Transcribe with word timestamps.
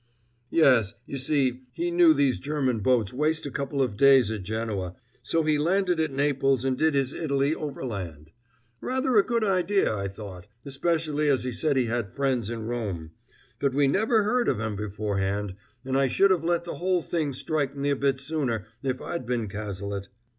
"Yes; 0.49 0.95
you 1.05 1.19
see, 1.19 1.61
he 1.73 1.91
knew 1.91 2.15
these 2.15 2.39
German 2.39 2.79
boats 2.79 3.13
waste 3.13 3.45
a 3.45 3.51
couple 3.51 3.83
of 3.83 3.97
days 3.97 4.31
at 4.31 4.41
Genoa, 4.41 4.95
so 5.21 5.43
he 5.43 5.59
landed 5.59 5.99
at 5.99 6.09
Naples 6.11 6.65
and 6.65 6.75
did 6.75 6.95
his 6.95 7.13
Italy 7.13 7.53
overland. 7.53 8.31
Rather 8.79 9.15
a 9.17 9.23
good 9.23 9.43
idea, 9.43 9.95
I 9.95 10.07
thought, 10.07 10.47
especially 10.65 11.27
as 11.29 11.43
he 11.43 11.51
said 11.51 11.77
he 11.77 11.85
had 11.85 12.15
friends 12.15 12.49
in 12.49 12.65
Rome; 12.65 13.11
but 13.59 13.75
we 13.75 13.87
never 13.87 14.23
heard 14.23 14.49
of 14.49 14.59
'em 14.59 14.75
beforehand, 14.75 15.53
and 15.85 15.95
I 15.95 16.07
should 16.07 16.31
have 16.31 16.43
let 16.43 16.65
the 16.65 16.77
whole 16.77 17.03
thing 17.03 17.31
strike 17.31 17.75
me 17.77 17.91
a 17.91 17.95
bit 17.95 18.19
sooner 18.19 18.65
if 18.81 18.99
I'd 19.03 19.27
been 19.27 19.47
Cazalet. 19.47 20.07